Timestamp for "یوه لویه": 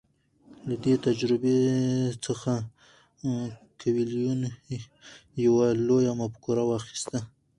5.45-6.11